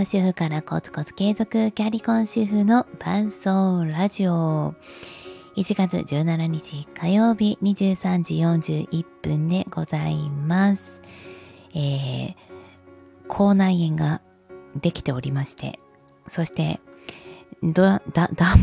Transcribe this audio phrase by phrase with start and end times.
[0.00, 4.74] 業主婦からコツコツ継続キャリコン主婦の伴奏ラジオ。
[5.56, 11.02] 1月17日火曜日23時41分でございます。
[11.74, 12.34] えー、
[13.28, 14.22] 口内炎が
[14.74, 15.78] できておりまして、
[16.26, 16.80] そして
[17.62, 18.00] 暖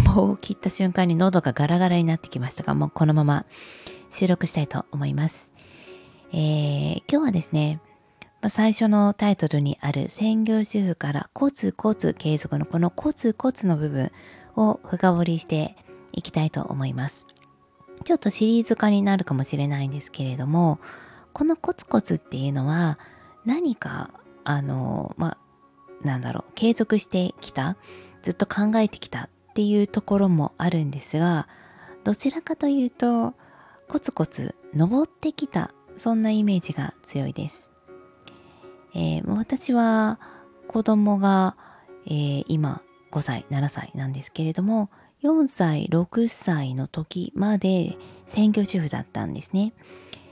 [0.06, 3.46] 房を切った瞬間に喉がガラガラになってきましたが、もうこのまま
[4.10, 5.52] 収録したいと思います。
[6.34, 7.80] えー、今日はですね、
[8.42, 14.12] まあ、最初のタイトルにある専業主婦からコツコツ継続のこのコツコツの部分
[14.56, 15.76] を深掘りして
[16.14, 17.26] いきたいと思います。
[18.04, 20.80] ちょっとシリーズ化になるかもしれないんですけれども、
[21.34, 23.00] このコツコツっていうのは
[23.46, 24.12] 何か、
[24.44, 25.38] あの、まあ、
[26.06, 27.76] なんだろう、継続してきた、
[28.22, 31.48] ずっと考えてきたっていうところもあるんですが、
[32.04, 33.34] どちらかというと、
[33.88, 37.72] コツコツ登ってきた、そんなイメージが強いです。
[38.98, 40.20] えー、私は
[40.68, 41.56] 子供が、
[42.08, 42.82] えー、今
[43.12, 44.90] 5歳、7歳なんですけれども、
[45.22, 49.74] 4歳、6歳の時まで専業主婦だったんですね。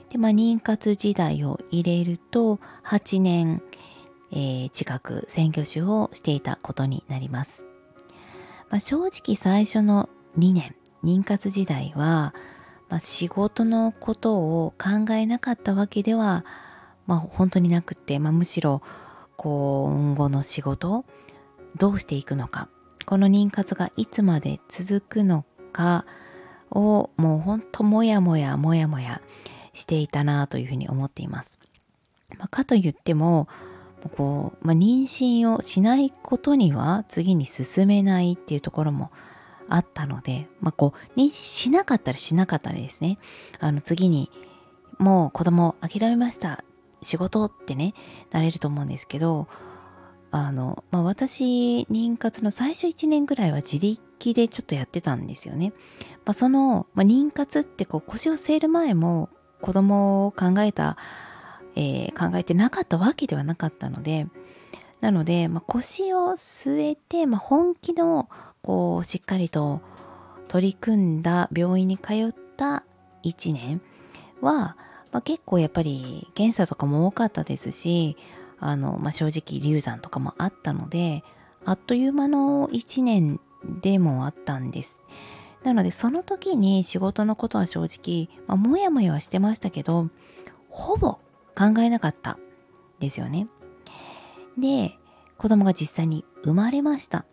[0.08, 3.62] で、まあ、妊活時代を入れると、8年、
[4.32, 7.64] えー、近く専業主婦をしていたことになります。
[8.68, 12.34] まあ、正直最初の2年、妊活時代は、
[12.88, 16.44] まあ、仕事のことを考えなかったわけでは
[17.06, 18.82] まあ本当になくって、まあ、むしろ
[19.36, 21.04] 今後の仕事を
[21.76, 22.68] どうしていくのか
[23.04, 26.06] この妊活がいつまで続くのか
[26.70, 29.20] をもうほんともやもやもやもや
[29.72, 31.58] していたなというふうに思っています。
[32.38, 33.46] まあ、かといっても
[34.16, 39.10] こう、まあ、妊娠をしないことには次に進めないっていうところも
[39.68, 43.18] あったので、まあ、こう妊娠しなかったらしなかったらですね
[43.58, 44.30] あの次に
[44.98, 46.64] もう子供諦めました
[47.02, 47.94] 仕事ってね、
[48.30, 49.48] なれると思うんですけど、
[50.30, 55.72] あの、まあ、私、妊活の最初1年ぐらいは自力でちょっとやってたんですよね。
[56.24, 59.30] まあ、その、まあ、妊活ってこう腰を据える前も
[59.60, 60.96] 子供を考えた、
[61.74, 64.26] えー、考えてなかったわけではなかったので、
[65.00, 68.28] なので、まあ、腰を据えて、まあ、本気の、
[68.62, 69.80] こう、しっかりと
[70.48, 72.84] 取り組んだ病院に通った
[73.22, 73.80] 1年
[74.40, 74.76] は、
[75.16, 78.18] まあ、結構やっぱり検査とかも多かったですし、
[78.60, 81.24] あの、まあ、正直流産とかもあったので、
[81.64, 83.40] あっという間の1年
[83.80, 85.00] でもあったんです。
[85.64, 90.10] なのでその時に仕事のことは正直、まあ、もやもやはしてましたけど、
[90.68, 91.12] ほぼ
[91.56, 92.38] 考えなかった
[93.00, 93.48] ですよね。
[94.58, 94.98] で、
[95.38, 97.24] 子供が実際に生まれました。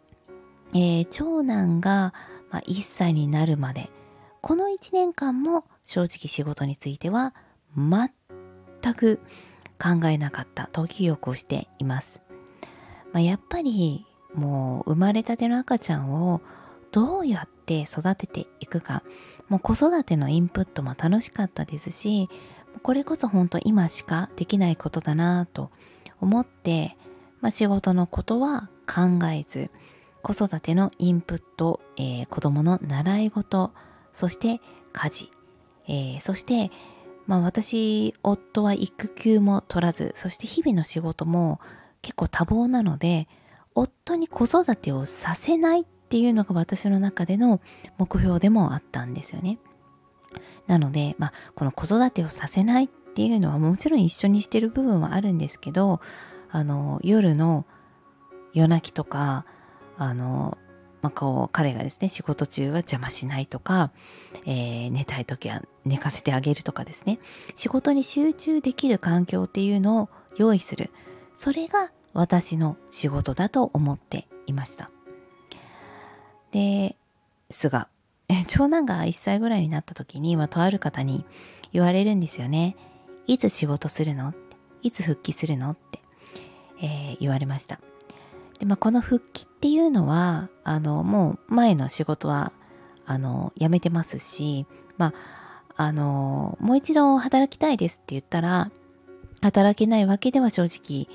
[0.73, 2.13] えー、長男が、
[2.49, 3.89] ま、1歳になるまで、
[4.39, 7.33] この1年間も正直仕事については
[7.77, 9.19] 全く
[9.81, 12.21] 考えなかったと記憶をしています。
[13.11, 16.41] まあ、やっぱりもう生まれたての赤ちゃんを
[16.91, 19.03] どうやって育てていくか
[19.49, 22.29] もう子育てのインプットも楽しかったですし
[22.81, 25.69] これこそ本当今しかできないことだなと
[26.19, 26.97] 思って、
[27.41, 29.69] まあ、仕事のことは考えず
[30.23, 33.71] 子育てのインプット、えー、子供の習い事
[34.13, 34.61] そして
[34.91, 35.31] 家事、
[35.87, 36.71] えー、そして
[37.25, 41.59] まあ私、夫は育休も取らず、そして日々の仕事も
[42.01, 43.27] 結構多忙なので、
[43.75, 47.61] 夫に子育てをさせないっていうのが私の中での
[47.97, 49.57] 目標でもあったんですよね。
[50.67, 56.01] なので、まあ、この子育てをさせないっていうのはもちろん一緒にしてる部分はあるんですけど、
[56.51, 57.65] あの、夜の
[58.53, 59.45] 夜泣きとか、
[59.97, 60.57] あの、
[61.03, 63.91] まあ、こう彼がですね仕事中は邪魔しないとか、
[64.45, 67.19] えー、寝たい時は寝かせてあげるとかですね。
[67.55, 70.89] 仕事に集中できる環境っていうのを用意する。
[71.35, 74.89] それが私の仕事だと思っていました。
[76.51, 76.95] で
[77.51, 77.89] すが
[78.47, 81.25] 長男が1歳ぐらいになった時に、まあ、とある方に
[81.73, 82.77] 言われるんですよね。
[83.27, 84.33] いつ仕事するの
[84.81, 85.99] いつ復帰するのって、
[86.81, 87.81] えー、言われました。
[88.59, 92.51] で、まあ、この復帰っていうのは、あの、もう前の仕事は、
[93.05, 94.65] あの、辞めてますし、
[94.97, 95.13] まあ、
[95.75, 98.71] あの、もう一度働きたいですって言ったら、
[99.41, 101.07] 働けないわけでは正直、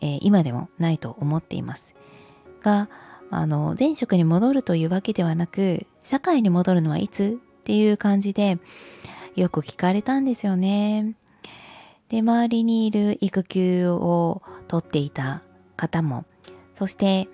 [0.00, 1.94] えー、今でもないと思っています。
[2.62, 2.88] が、
[3.30, 8.58] あの、前職に戻るというわけではなく、社会に戻るのはいつっていう感じで、
[9.36, 11.14] よく聞かれたんですよね。
[12.08, 15.42] で、周りにいる育休を取っていた
[15.76, 16.24] 方も、
[16.76, 17.26] そして、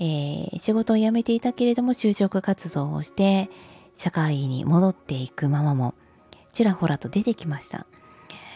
[0.00, 3.48] えー、仕事を辞めていたけれども就職活動をして
[3.94, 5.94] 社会に戻っていくママも
[6.50, 7.86] ちらほらと出てきました。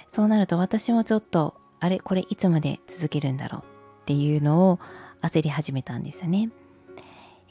[0.09, 3.63] そうなると私もちょっとあれこれいつまで続けるんだろう
[4.03, 4.81] っていうのを
[5.21, 6.51] 焦り始めたんですよね。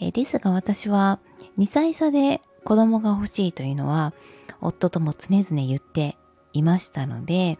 [0.01, 1.19] え、ですが私は
[1.57, 4.13] 2歳差で子供が欲しいというのは
[4.59, 6.17] 夫とも常々言って
[6.51, 7.57] いましたので、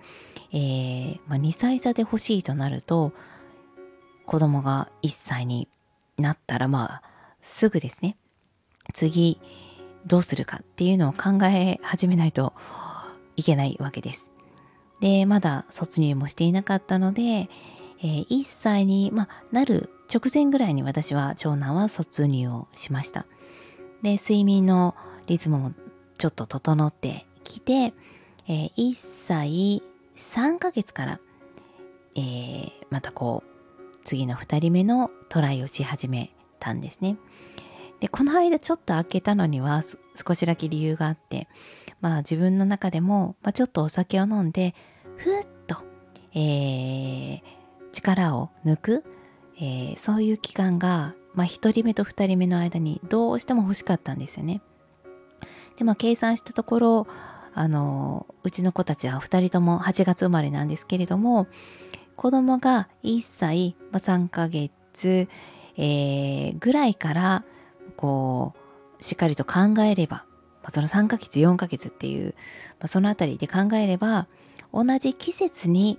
[0.52, 3.14] えーまあ、2歳差で欲しいとなると
[4.32, 5.68] 子供が1歳に
[6.18, 7.02] なったらまあ
[7.42, 8.16] すぐですね
[8.94, 9.42] 次
[10.06, 12.54] どうするかっていうのを考え始めないと
[13.36, 14.32] いけないわけです。
[15.02, 23.26] でまだ卒入もしていなかったので、えー、1歳に、まあ、なる直前ぐらいに私は長男は卒入をしました。
[24.02, 24.96] で睡眠の
[25.28, 25.74] リズムも
[26.18, 27.94] ちょっと整ってきて、
[28.48, 29.84] えー、1歳
[30.16, 31.20] 3ヶ月から、
[32.16, 33.51] えー、またこう
[34.04, 37.18] 次の2人目のトライをし始めたんですね。
[38.00, 39.84] でこの間ちょっと開けたのには
[40.16, 41.48] 少しだけ理由があって
[42.02, 44.74] まあ自分の中でも、まあ、ちょっとお酒を飲んで
[45.18, 45.78] ふっと、
[46.34, 47.42] えー、
[47.92, 49.04] 力を抜く、
[49.58, 54.62] えー、そういう期間が、まあ、1人目と2人目の間にどうしても欲しかったんですよね。
[55.78, 57.08] でまあ計算したところ
[57.54, 61.48] あのうちの子たちは2人とも8月生まれなんですけれども
[62.22, 65.28] 子供が1歳、まあ、3ヶ月、
[65.76, 67.44] えー、ぐらいから
[67.98, 68.54] こ
[69.00, 70.18] うしっかりと考えれば、
[70.62, 72.36] まあ、その3ヶ月4ヶ月っていう、
[72.80, 74.28] まあ、そのあたりで考えれば
[74.72, 75.98] 同じ季節に、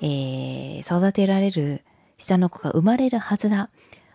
[0.00, 1.84] えー、育てられる
[2.16, 3.68] 下の子が生まれるはずだ、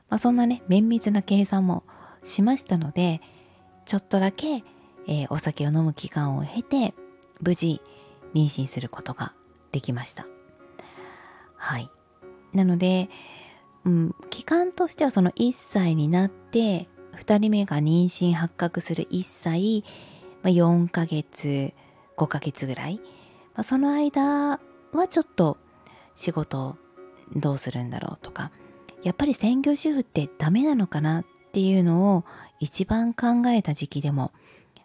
[0.10, 1.83] まあ、そんなね綿密な計算も
[2.24, 3.22] しましたので
[3.86, 4.63] ちょっとだけ
[5.10, 6.94] えー、お酒を飲む期間を経て
[7.42, 7.80] 無事
[8.33, 9.33] 妊娠することが
[9.72, 10.28] できました。
[11.57, 11.89] はい。
[12.54, 13.09] なので、
[13.86, 16.89] うん、期間としてはその1歳になって
[17.19, 19.83] 2人目が妊娠発覚する1歳、
[20.44, 21.74] まあ、4ヶ月
[22.18, 22.98] 5ヶ月ぐらい、
[23.54, 24.59] まあ、その間
[24.94, 25.57] はちょっと
[26.15, 26.77] 仕事
[27.36, 28.51] どうするんだろうとか。
[29.04, 32.25] やっぱり専業主婦ってダメなのかなっていうのを
[32.59, 34.31] 一番考えた時期でも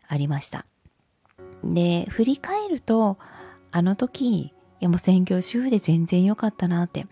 [0.06, 0.66] ありました。
[1.64, 3.18] で、振り返ると、
[3.70, 4.52] あの時、
[4.82, 7.06] やもう専業主婦で全然良かったなって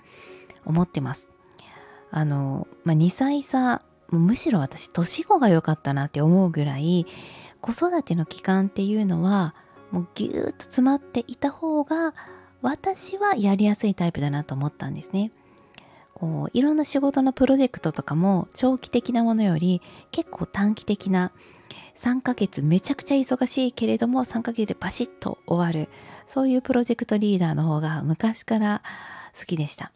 [0.65, 1.31] 思ってます。
[2.11, 7.07] あの、まあ、2歳差、むしろ私、年子が良かったなって思うぐらい、
[7.61, 9.55] 子育ての期間っていうのは、
[9.91, 12.15] もうぎゅーっと詰まっていた方が、
[12.63, 15.33] 私はやりやすいタイプだなと思ったんですね。
[16.21, 19.81] こういろんな仕事のプロジェクトとかも長期的なものより
[20.11, 21.33] 結構短期的な
[21.97, 25.91] 3ヶ月めちゃくちゃ忙しいけれども3ヶ月でパシッと終わる
[26.31, 28.83] そういうプロジェクトリーダーの方が昔から
[29.37, 29.91] 好きでした。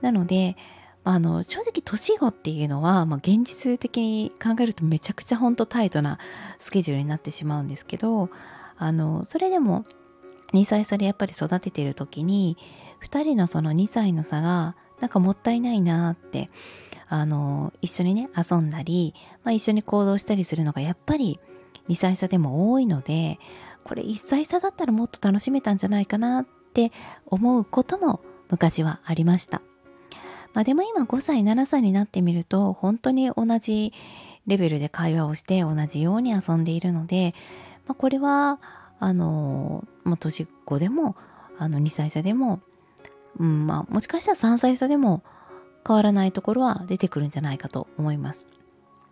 [0.00, 0.56] なので
[1.02, 6.18] あの正直年子っていうのは、まあ、現実的に考えるとめちゃくちゃほんとタイトな
[6.60, 8.30] スケジュールになってしまうんですけど
[8.78, 9.86] あのそれでも
[10.52, 12.56] 2歳差でやっぱり育ててる時に
[13.02, 16.50] 2人のその2歳の差がなんかもったいないなって
[17.12, 21.40] あの、一緒にね、遊んだり、まあ、一緒に行動したりするのがやっぱり
[21.88, 23.40] 2歳差でも多いので、
[23.84, 26.92] これ1歳差だったらもっと楽しめたんじゃないかなって
[27.26, 29.62] 思うことも昔はありました。
[30.52, 33.92] まあでも今5歳、7歳になってみると、本当に同じ
[34.46, 37.32] レベルで会話をして同じように遊んでいるので、
[37.86, 38.60] まあ、これは、
[38.98, 41.16] あの、まあ、年子でも、
[41.58, 42.60] あの、2歳差でも、
[43.38, 45.22] うん、まあ、もしかしたら3歳差でも、
[45.86, 48.46] 変わらないところは出てくるんじゃないかと思います。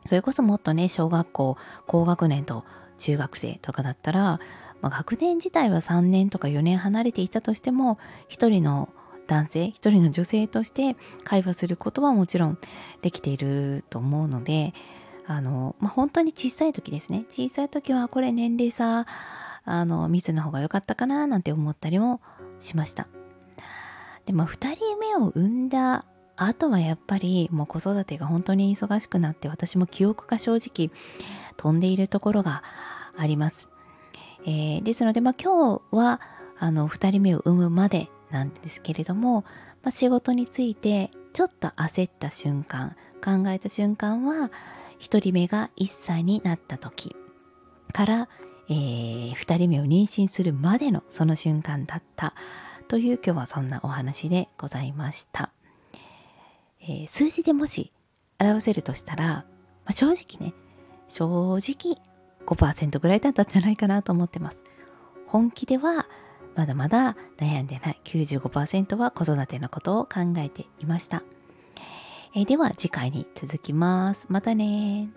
[0.07, 1.57] それこそもっとね、小学校、
[1.87, 2.65] 高学年と
[2.99, 4.41] 中学生とかだったら、
[4.81, 8.91] まあ、学年自体は3年とか4年離れていたとしても、一人の
[9.27, 12.59] 男性、一人の女性として会話することはもちろん
[13.03, 14.75] できていると思うので、
[15.27, 17.25] あの、まあ、本当に小さい時ですね。
[17.29, 19.07] 小さい時はこれ年齢差、
[19.65, 22.21] あの、ミスの方が良かったかななんて思ったりも
[22.61, 23.09] しました。
[24.27, 26.05] で、まあ、2人目を産んだ
[26.41, 30.91] あとはやっぱりもう子育てが本当に忙しくなって私も記憶が正直
[31.59, 32.63] 飛んでいるところが
[33.19, 33.69] あります。
[34.47, 36.21] えー、ですので、まあ、今日は
[36.59, 39.43] あの2人目を産むまでなんですけれども、
[39.83, 44.51] まあ、仕事についてちょっと焦った瞬間考えた瞬間は
[45.01, 47.15] 1人目が1歳になった時
[47.93, 48.29] から、
[48.69, 52.35] えー、2人目を妊娠するまでのその瞬間だった
[52.87, 55.51] という今日はそんなお話でございました。
[56.81, 57.93] えー、数字でもし
[58.41, 59.45] 表せるとしたら、ま
[59.87, 60.55] あ、正直ね、
[61.09, 61.97] 正直
[62.47, 64.65] 5%ぐらいだったんじゃないかなと思ってます。
[65.27, 66.07] 本気では
[66.57, 71.23] まだまだ悩んでない95%は子育てのことを考えていました。
[72.35, 74.27] え、では次回に続きます。
[74.29, 75.09] またね